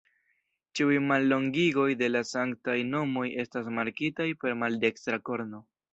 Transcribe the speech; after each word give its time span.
Ĉiuj 0.77 0.95
mallongigoj 1.09 1.85
de 2.01 2.09
la 2.13 2.23
Sanktaj 2.29 2.77
Nomoj 2.95 3.27
estas 3.47 3.69
markitaj 3.81 4.29
per 4.45 4.57
maldekstra 4.63 5.25
korno. 5.31 5.63